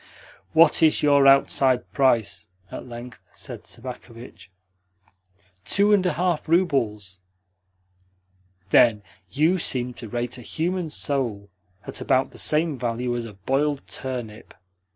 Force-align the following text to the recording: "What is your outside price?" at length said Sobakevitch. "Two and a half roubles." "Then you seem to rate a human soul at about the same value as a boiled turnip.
"What 0.53 0.81
is 0.81 1.03
your 1.03 1.27
outside 1.27 1.91
price?" 1.91 2.47
at 2.71 2.87
length 2.87 3.21
said 3.33 3.67
Sobakevitch. 3.67 4.49
"Two 5.63 5.93
and 5.93 6.03
a 6.07 6.13
half 6.13 6.49
roubles." 6.49 7.19
"Then 8.71 9.03
you 9.29 9.59
seem 9.59 9.93
to 10.01 10.09
rate 10.09 10.39
a 10.39 10.41
human 10.41 10.89
soul 10.89 11.51
at 11.85 12.01
about 12.01 12.31
the 12.31 12.39
same 12.39 12.79
value 12.79 13.15
as 13.15 13.25
a 13.25 13.33
boiled 13.33 13.85
turnip. 13.87 14.55